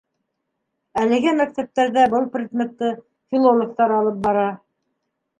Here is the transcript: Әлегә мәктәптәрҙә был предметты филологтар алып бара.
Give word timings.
Әлегә 1.01 1.33
мәктәптәрҙә 1.41 2.05
был 2.13 2.25
предметты 2.35 2.89
филологтар 3.33 3.93
алып 3.99 4.17
бара. 4.25 4.47